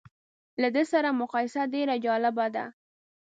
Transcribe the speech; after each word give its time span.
له 0.61 0.67
ده 0.75 0.83
سره 0.91 1.09
مقایسه 1.21 1.61
ډېره 1.73 1.95
جالبه 2.05 2.47
ده. 2.55 2.65